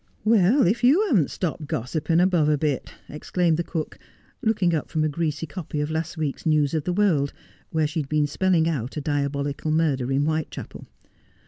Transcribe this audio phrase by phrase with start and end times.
[0.25, 3.99] 'Well, if you haven't stopped gossiping above a bit,' ex claimed the cook,
[4.41, 7.33] looking up from a greasy copy of last week's News of the World,
[7.69, 10.87] where she had been spelling out a diabolical murder in Whitechapel.